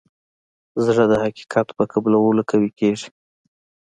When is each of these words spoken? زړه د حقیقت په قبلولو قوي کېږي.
زړه 0.85 1.03
د 1.07 1.13
حقیقت 1.23 1.67
په 1.77 1.83
قبلولو 1.91 2.41
قوي 2.49 2.71
کېږي. 2.79 3.07